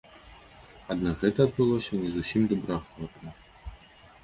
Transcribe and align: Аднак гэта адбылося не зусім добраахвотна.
Аднак 0.93 1.15
гэта 1.25 1.39
адбылося 1.51 2.01
не 2.01 2.09
зусім 2.15 2.41
добраахвотна. 2.55 3.29